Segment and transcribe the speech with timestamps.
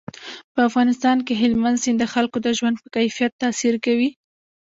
[0.53, 4.09] په افغانستان کې هلمند سیند د خلکو د ژوند په کیفیت تاثیر کوي.